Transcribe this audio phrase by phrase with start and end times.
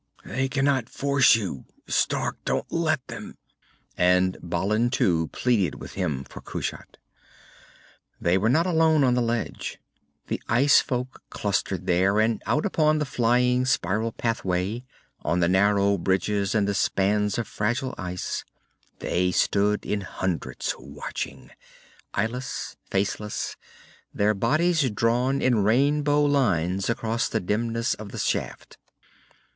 [0.25, 1.65] They cannot force you.
[1.85, 2.43] Stark!
[2.43, 3.37] Don't let them.
[3.95, 6.97] And Balin, too, pleaded with him for Kushat.
[8.19, 9.77] They were not alone on the ledge.
[10.25, 14.85] The ice folk clustered there, and out upon the flying spiral pathway,
[15.21, 18.43] on the narrow bridges and the spans of fragile ice,
[19.01, 21.51] they stood in hundreds watching,
[22.15, 23.55] eyeless, faceless,
[24.11, 28.79] their bodies drawn in rainbow lines across the dimness of the shaft.